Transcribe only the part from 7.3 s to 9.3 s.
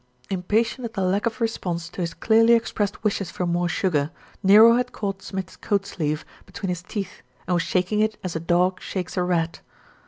and was shaking it as a dog shakes a